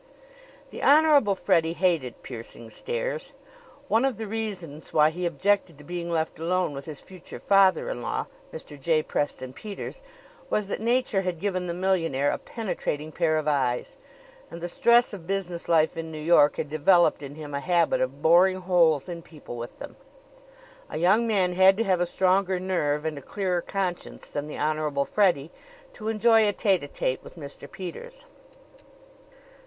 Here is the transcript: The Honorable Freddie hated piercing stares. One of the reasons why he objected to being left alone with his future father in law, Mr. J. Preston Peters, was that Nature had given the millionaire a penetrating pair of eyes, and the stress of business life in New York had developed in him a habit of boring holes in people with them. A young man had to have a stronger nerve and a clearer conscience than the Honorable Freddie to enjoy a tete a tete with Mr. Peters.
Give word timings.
The 0.71 0.81
Honorable 0.81 1.35
Freddie 1.35 1.73
hated 1.73 2.23
piercing 2.23 2.71
stares. 2.71 3.33
One 3.87 4.03
of 4.03 4.17
the 4.17 4.25
reasons 4.25 4.91
why 4.91 5.11
he 5.11 5.27
objected 5.27 5.77
to 5.77 5.83
being 5.83 6.09
left 6.09 6.39
alone 6.39 6.73
with 6.73 6.85
his 6.85 6.99
future 7.01 7.37
father 7.37 7.87
in 7.87 8.01
law, 8.01 8.25
Mr. 8.51 8.79
J. 8.79 9.03
Preston 9.03 9.53
Peters, 9.53 10.01
was 10.49 10.69
that 10.69 10.81
Nature 10.81 11.21
had 11.21 11.39
given 11.39 11.67
the 11.67 11.75
millionaire 11.75 12.31
a 12.31 12.39
penetrating 12.39 13.11
pair 13.11 13.37
of 13.37 13.47
eyes, 13.47 13.97
and 14.49 14.59
the 14.59 14.67
stress 14.67 15.13
of 15.13 15.27
business 15.27 15.69
life 15.69 15.95
in 15.95 16.11
New 16.11 16.17
York 16.17 16.55
had 16.55 16.67
developed 16.71 17.21
in 17.21 17.35
him 17.35 17.53
a 17.53 17.59
habit 17.59 18.01
of 18.01 18.23
boring 18.23 18.57
holes 18.61 19.07
in 19.07 19.21
people 19.21 19.55
with 19.55 19.77
them. 19.77 19.95
A 20.89 20.97
young 20.97 21.27
man 21.27 21.53
had 21.53 21.77
to 21.77 21.83
have 21.83 22.01
a 22.01 22.07
stronger 22.07 22.59
nerve 22.59 23.05
and 23.05 23.19
a 23.19 23.21
clearer 23.21 23.61
conscience 23.61 24.25
than 24.25 24.47
the 24.47 24.57
Honorable 24.57 25.05
Freddie 25.05 25.51
to 25.93 26.07
enjoy 26.07 26.47
a 26.49 26.53
tete 26.53 26.81
a 26.83 26.87
tete 26.87 27.23
with 27.23 27.35
Mr. 27.35 27.71
Peters. 27.71 28.25